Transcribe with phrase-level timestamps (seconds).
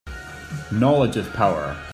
[0.71, 1.77] Knowledge is power.